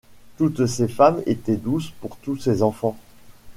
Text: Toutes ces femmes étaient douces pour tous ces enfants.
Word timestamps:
Toutes 0.37 0.65
ces 0.65 0.87
femmes 0.87 1.21
étaient 1.27 1.57
douces 1.57 1.91
pour 2.01 2.17
tous 2.17 2.35
ces 2.35 2.63
enfants. 2.63 2.97